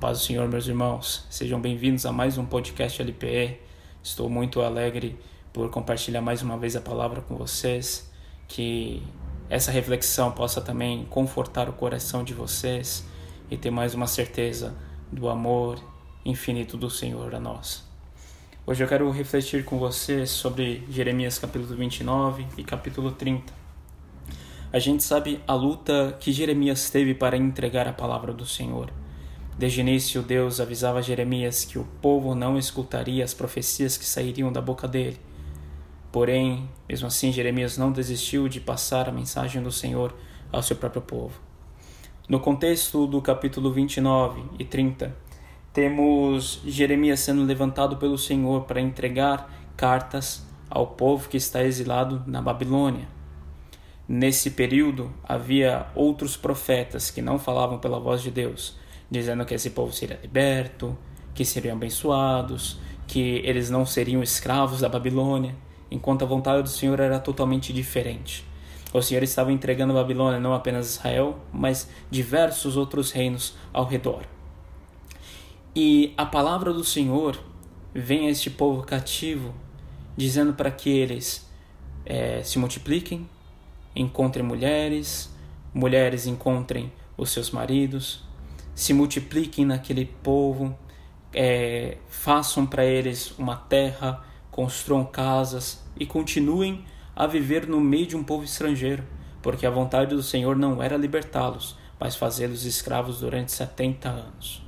[0.00, 1.24] paz do Senhor, meus irmãos.
[1.30, 3.58] Sejam bem-vindos a mais um podcast LPE.
[4.02, 5.18] Estou muito alegre
[5.54, 8.10] por compartilhar mais uma vez a palavra com vocês.
[8.46, 9.02] Que
[9.48, 13.06] essa reflexão possa também confortar o coração de vocês
[13.50, 14.76] e ter mais uma certeza
[15.10, 15.78] do amor
[16.26, 17.82] infinito do Senhor a nós.
[18.66, 23.50] Hoje eu quero refletir com vocês sobre Jeremias capítulo 29 e capítulo 30.
[24.70, 28.92] A gente sabe a luta que Jeremias teve para entregar a palavra do Senhor.
[29.58, 34.52] Desde o início, Deus avisava Jeremias que o povo não escutaria as profecias que sairiam
[34.52, 35.18] da boca dele.
[36.12, 40.14] Porém, mesmo assim, Jeremias não desistiu de passar a mensagem do Senhor
[40.52, 41.40] ao seu próprio povo.
[42.28, 45.16] No contexto do capítulo 29 e 30,
[45.72, 52.42] temos Jeremias sendo levantado pelo Senhor para entregar cartas ao povo que está exilado na
[52.42, 53.08] Babilônia.
[54.06, 59.70] Nesse período, havia outros profetas que não falavam pela voz de Deus dizendo que esse
[59.70, 60.96] povo seria liberto,
[61.34, 65.54] que seriam abençoados, que eles não seriam escravos da Babilônia,
[65.90, 68.44] enquanto a vontade do Senhor era totalmente diferente.
[68.92, 74.22] O Senhor estava entregando a Babilônia não apenas Israel, mas diversos outros reinos ao redor.
[75.74, 77.38] E a palavra do Senhor
[77.94, 79.54] vem a este povo cativo,
[80.16, 81.46] dizendo para que eles
[82.06, 83.28] é, se multipliquem,
[83.94, 85.30] encontrem mulheres,
[85.74, 88.25] mulheres encontrem os seus maridos,
[88.76, 90.76] se multipliquem naquele povo,
[91.32, 96.84] é, façam para eles uma terra, construam casas e continuem
[97.16, 99.02] a viver no meio de um povo estrangeiro,
[99.40, 104.62] porque a vontade do Senhor não era libertá-los, mas fazê-los escravos durante setenta anos.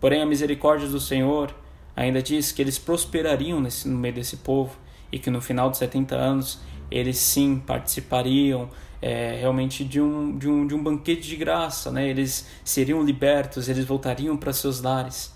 [0.00, 1.54] Porém, a misericórdia do Senhor
[1.94, 4.78] ainda diz que eles prosperariam nesse, no meio desse povo
[5.12, 8.68] e que no final de setenta anos eles sim participariam
[9.00, 12.08] é, realmente de um, de, um, de um banquete de graça, né?
[12.08, 15.34] eles seriam libertos, eles voltariam para seus lares.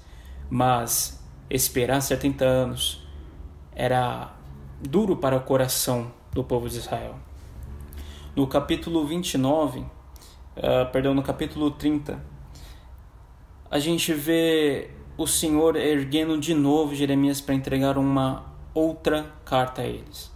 [0.50, 3.06] Mas esperar 70 anos
[3.74, 4.34] era
[4.80, 7.16] duro para o coração do povo de Israel.
[8.36, 9.84] No capítulo 29, uh,
[10.56, 12.20] ah, perdão, no capítulo 30,
[13.70, 19.86] a gente vê o Senhor erguendo de novo Jeremias para entregar uma outra carta a
[19.86, 20.32] eles.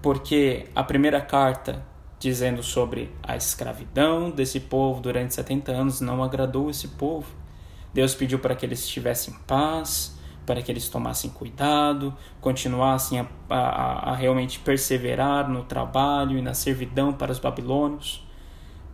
[0.00, 1.82] Porque a primeira carta
[2.22, 7.26] dizendo sobre a escravidão desse povo durante 70 anos não agradou esse povo.
[7.92, 10.16] Deus pediu para que eles estivessem em paz,
[10.46, 16.54] para que eles tomassem cuidado, continuassem a, a, a, realmente perseverar no trabalho e na
[16.54, 18.24] servidão para os babilônios.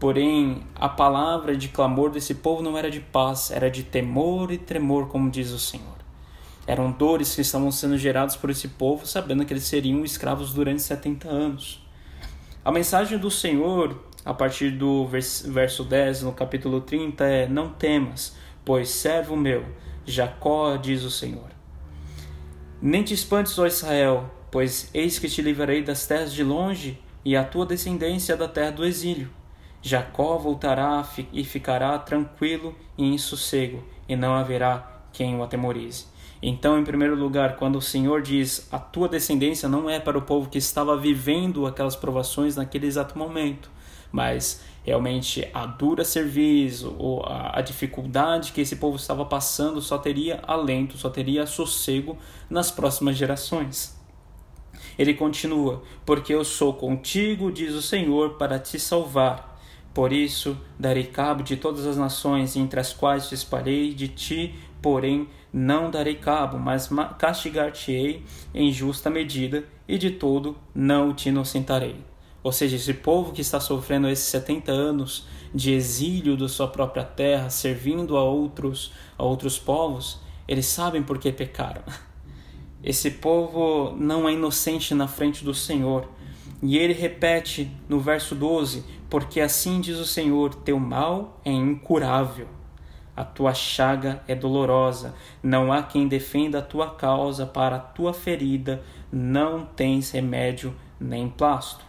[0.01, 4.57] Porém, a palavra de clamor desse povo não era de paz, era de temor e
[4.57, 5.98] tremor, como diz o Senhor.
[6.69, 10.83] Eram dores que estavam sendo geradas por esse povo, sabendo que eles seriam escravos durante
[10.83, 11.83] 70 anos.
[12.63, 18.37] A mensagem do Senhor, a partir do verso 10, no capítulo 30, é: Não temas,
[18.67, 19.65] pois servo meu,
[20.05, 21.49] Jacó, diz o Senhor.
[22.83, 27.35] Nem te espantes, ó Israel, pois eis que te livrarei das terras de longe e
[27.35, 29.31] a tua descendência da terra do exílio.
[29.81, 31.03] Jacó voltará
[31.33, 36.18] e ficará tranquilo e em sossego, e não haverá quem o atemorize.
[36.41, 40.23] Então, em primeiro lugar, quando o Senhor diz a tua descendência não é para o
[40.23, 43.71] povo que estava vivendo aquelas provações naquele exato momento,
[44.13, 50.41] mas realmente a dura serviço ou a, dificuldade que esse povo estava passando só teria
[50.47, 52.17] alento, só teria sossego
[52.49, 53.99] nas próximas gerações.
[54.97, 59.61] Ele continua: Porque eu sou contigo, diz o Senhor, para te salvar.
[59.93, 64.55] Por isso darei cabo de todas as nações entre as quais te espalhei, de ti,
[64.81, 68.23] porém, não darei cabo, mas castigar-te-ei
[68.55, 71.97] em justa medida, e de todo não te inocentarei.
[72.43, 77.05] Ou seja, esse povo que está sofrendo esses 70 anos de exílio da sua própria
[77.05, 81.83] terra, servindo a outros, a outros povos, eles sabem por que pecaram.
[82.83, 86.09] Esse povo não é inocente na frente do Senhor.
[86.63, 92.58] E ele repete no verso 12: Porque assim diz o Senhor: teu mal é incurável
[93.19, 95.13] a tua chaga é dolorosa,
[95.43, 98.81] não há quem defenda a tua causa, para a tua ferida
[99.11, 101.85] não tens remédio nem plasto.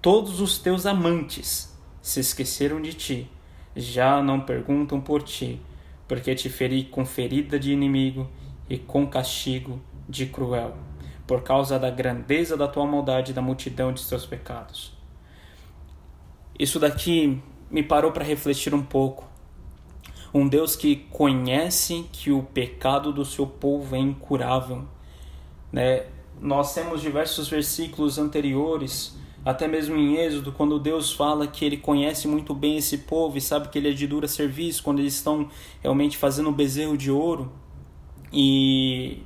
[0.00, 3.30] Todos os teus amantes se esqueceram de ti,
[3.76, 5.60] já não perguntam por ti,
[6.08, 8.26] porque te feri com ferida de inimigo
[8.66, 10.78] e com castigo de cruel,
[11.26, 14.96] por causa da grandeza da tua maldade e da multidão de teus pecados.
[16.58, 19.33] Isso daqui me parou para refletir um pouco
[20.34, 24.84] um Deus que conhece que o pecado do seu povo é incurável.
[25.72, 26.06] Né?
[26.40, 32.26] Nós temos diversos versículos anteriores até mesmo em Êxodo, quando Deus fala que ele conhece
[32.26, 35.50] muito bem esse povo e sabe que ele é de dura serviço, quando eles estão
[35.82, 37.52] realmente fazendo um bezerro de ouro,
[38.32, 39.22] e,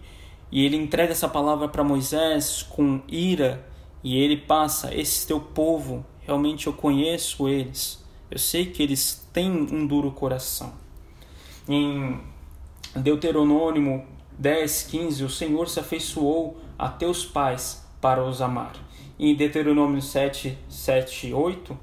[0.50, 3.64] e ele entrega essa palavra para Moisés com ira,
[4.02, 9.52] e ele passa: Esse teu povo, realmente eu conheço eles, eu sei que eles têm
[9.52, 10.87] um duro coração.
[11.68, 12.18] Em
[12.96, 14.02] Deuteronômio
[14.38, 18.88] 10, 15, o Senhor se afeiçoou a teus pais para os amar
[19.18, 21.78] em Deuteronômio 7, 7 8, uh,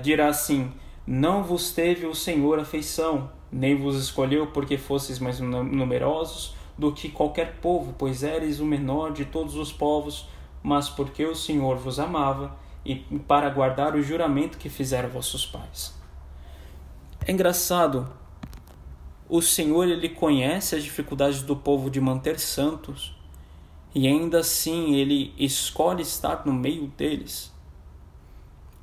[0.00, 0.72] dirá assim:
[1.06, 7.08] Não vos teve o Senhor afeição, nem vos escolheu porque fosseis mais numerosos do que
[7.08, 10.26] qualquer povo, pois eres o menor de todos os povos,
[10.62, 12.96] mas porque o Senhor vos amava e
[13.28, 15.94] para guardar o juramento que fizeram vossos pais.
[17.26, 18.10] É engraçado,
[19.36, 23.16] o Senhor ele conhece as dificuldades do povo de manter santos,
[23.92, 27.52] e ainda assim ele escolhe estar no meio deles.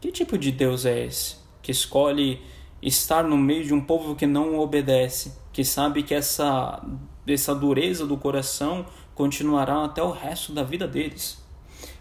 [0.01, 2.41] Que tipo de Deus é esse que escolhe
[2.81, 6.83] estar no meio de um povo que não obedece, que sabe que essa
[7.25, 11.40] essa dureza do coração continuará até o resto da vida deles?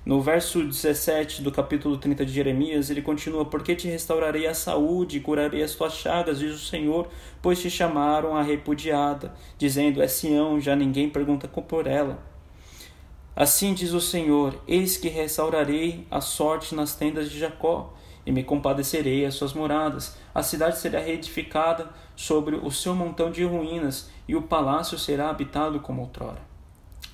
[0.05, 5.19] No verso 17 do capítulo 30 de Jeremias, ele continua: Porque te restaurarei a saúde
[5.19, 7.09] e curarei as tuas chagas, diz o Senhor,
[7.43, 12.19] pois te chamaram a repudiada, dizendo: É Sião, já ninguém pergunta por ela.
[13.37, 17.93] Assim diz o Senhor: Eis que restaurarei a sorte nas tendas de Jacó,
[18.25, 20.17] e me compadecerei às suas moradas.
[20.35, 25.79] A cidade será reedificada sobre o seu montão de ruínas, e o palácio será habitado
[25.81, 26.50] como outrora.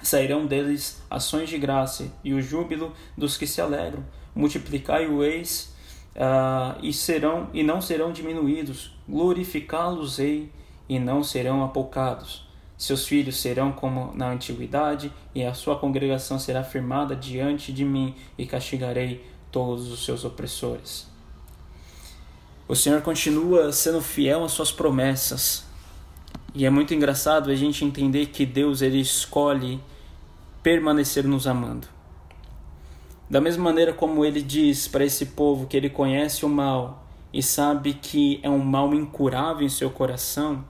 [0.06, 4.04] Sairão deles ações de graça e o júbilo dos que se alegram.
[4.34, 5.74] Multiplicai o eis
[6.14, 8.92] uh, e serão e não serão diminuídos.
[9.08, 10.50] Glorificá-los-ei
[10.88, 12.46] e não serão apoucados.
[12.78, 18.14] Seus filhos serão como na antiguidade, e a sua congregação será firmada diante de mim,
[18.36, 21.08] e castigarei todos os seus opressores.
[22.68, 25.64] O Senhor continua sendo fiel às suas promessas.
[26.54, 29.80] E é muito engraçado a gente entender que Deus ele escolhe
[30.66, 31.86] permanecer nos amando.
[33.30, 37.40] Da mesma maneira como ele diz para esse povo que ele conhece o mal e
[37.40, 40.64] sabe que é um mal incurável em seu coração,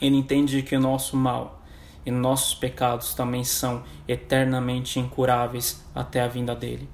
[0.00, 1.62] ele entende que o nosso mal
[2.04, 6.88] e nossos pecados também são eternamente incuráveis até a vinda dele.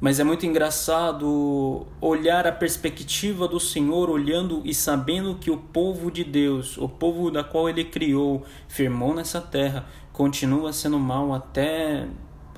[0.00, 6.10] Mas é muito engraçado olhar a perspectiva do Senhor, olhando e sabendo que o povo
[6.10, 9.84] de Deus, o povo da qual ele criou, firmou nessa terra,
[10.20, 12.06] continua sendo mal até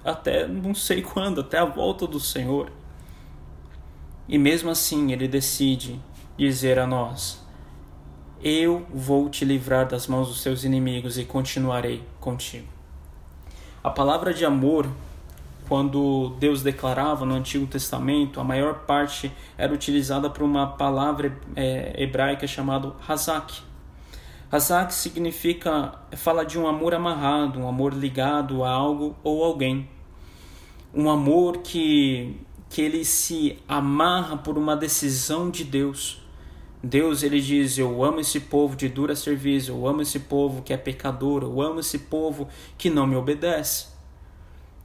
[0.04, 2.72] até não sei quando, até a volta do Senhor.
[4.28, 6.00] E mesmo assim, ele decide
[6.36, 7.40] dizer a nós:
[8.42, 12.66] eu vou te livrar das mãos dos seus inimigos e continuarei contigo.
[13.84, 14.88] A palavra de amor,
[15.68, 22.02] quando Deus declarava no Antigo Testamento, a maior parte era utilizada por uma palavra é,
[22.02, 23.62] hebraica chamada Hazak.
[24.52, 29.88] Hazak significa, fala de um amor amarrado, um amor ligado a algo ou alguém.
[30.94, 32.36] Um amor que,
[32.68, 36.22] que ele se amarra por uma decisão de Deus
[36.82, 40.72] Deus ele diz: Eu amo esse povo de dura serviço, eu amo esse povo que
[40.72, 43.86] é pecador, eu amo esse povo que não me obedece.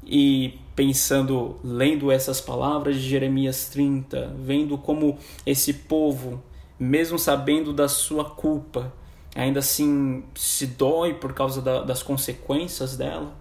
[0.05, 6.41] E pensando, lendo essas palavras de Jeremias 30, vendo como esse povo,
[6.79, 8.93] mesmo sabendo da sua culpa,
[9.37, 13.35] ainda assim se dói por causa da, das consequências dela.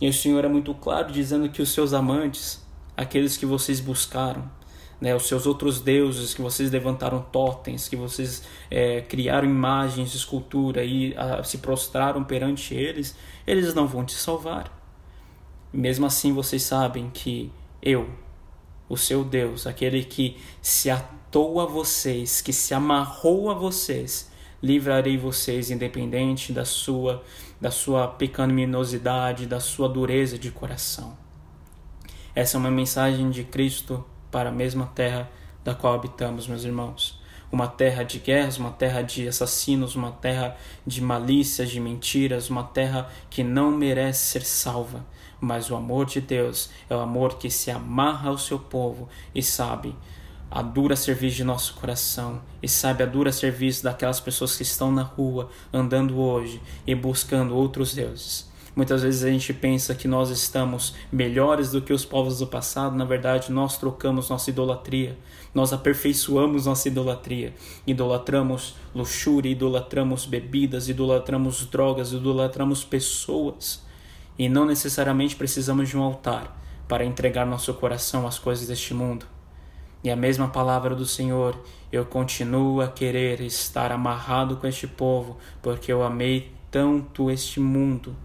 [0.00, 2.64] E o Senhor é muito claro dizendo que os seus amantes,
[2.96, 4.50] aqueles que vocês buscaram,
[5.00, 10.84] né, os seus outros deuses, que vocês levantaram totens, que vocês é, criaram imagens escultura
[10.84, 13.14] e a, se prostraram perante eles,
[13.46, 14.72] eles não vão te salvar.
[15.72, 18.08] Mesmo assim, vocês sabem que eu,
[18.88, 24.31] o seu Deus, aquele que se atou a vocês, que se amarrou a vocês,
[24.62, 27.22] livrarei vocês independente da sua
[27.60, 31.16] da sua pecaminosidade, da sua dureza de coração.
[32.34, 35.30] Essa é uma mensagem de Cristo para a mesma terra
[35.62, 37.20] da qual habitamos, meus irmãos.
[37.52, 42.64] Uma terra de guerras, uma terra de assassinos, uma terra de malícias, de mentiras, uma
[42.64, 45.06] terra que não merece ser salva.
[45.40, 49.42] Mas o amor de Deus é o amor que se amarra ao seu povo e
[49.42, 49.94] sabe
[50.52, 54.92] a dura serviço de nosso coração e sabe a dura serviço daquelas pessoas que estão
[54.92, 58.52] na rua andando hoje e buscando outros deuses.
[58.76, 62.94] Muitas vezes a gente pensa que nós estamos melhores do que os povos do passado,
[62.96, 65.18] na verdade, nós trocamos nossa idolatria,
[65.54, 67.54] nós aperfeiçoamos nossa idolatria.
[67.86, 73.82] Idolatramos luxúria, idolatramos bebidas, idolatramos drogas, idolatramos pessoas.
[74.38, 79.31] E não necessariamente precisamos de um altar, para entregar nosso coração às coisas deste mundo.
[80.04, 81.56] E a mesma palavra do Senhor,
[81.92, 88.16] eu continuo a querer estar amarrado com este povo, porque eu amei tanto este mundo,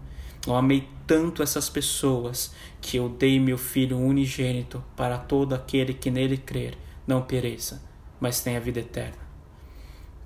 [0.46, 6.10] eu amei tanto essas pessoas, que eu dei meu Filho unigênito para todo aquele que
[6.10, 7.82] nele crer, não pereça,
[8.20, 9.27] mas tenha vida eterna.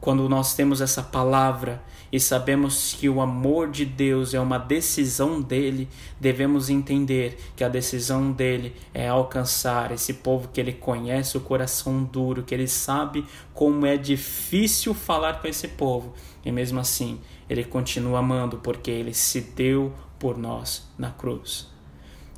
[0.03, 1.81] Quando nós temos essa palavra
[2.11, 7.69] e sabemos que o amor de Deus é uma decisão dele, devemos entender que a
[7.69, 13.25] decisão dele é alcançar esse povo que ele conhece o coração duro, que ele sabe
[13.55, 19.15] como é difícil falar com esse povo, e mesmo assim ele continua amando porque ele
[19.15, 21.71] se deu por nós na cruz.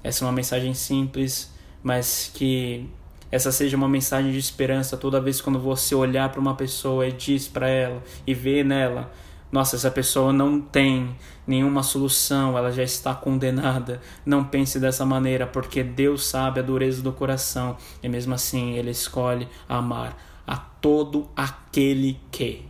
[0.02, 1.50] Essa é uma mensagem simples,
[1.82, 2.90] mas que
[3.34, 7.10] essa seja uma mensagem de esperança toda vez quando você olhar para uma pessoa e
[7.10, 9.10] diz para ela e ver nela,
[9.50, 14.00] nossa, essa pessoa não tem nenhuma solução, ela já está condenada.
[14.24, 18.92] Não pense dessa maneira, porque Deus sabe a dureza do coração e mesmo assim ele
[18.92, 22.64] escolhe amar a todo aquele que,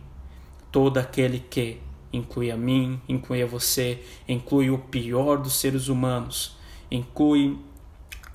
[0.71, 1.79] todo aquele que
[2.11, 6.57] inclui a mim, inclui a você, inclui o pior dos seres humanos,
[6.89, 7.55] inclui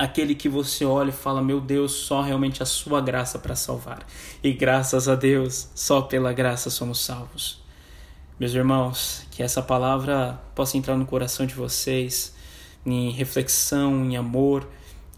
[0.00, 4.06] aquele que você olha e fala: Meu Deus, só realmente a Sua graça para salvar.
[4.42, 7.62] E graças a Deus, só pela graça somos salvos.
[8.38, 12.34] Meus irmãos, que essa palavra possa entrar no coração de vocês
[12.86, 14.66] em reflexão, em amor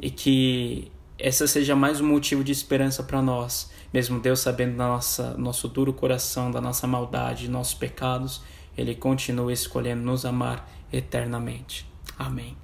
[0.01, 4.89] e que essa seja mais um motivo de esperança para nós, mesmo Deus sabendo da
[4.89, 8.43] nossa nosso duro coração, da nossa maldade, nossos pecados,
[8.77, 11.87] ele continua escolhendo nos amar eternamente.
[12.19, 12.57] Amém.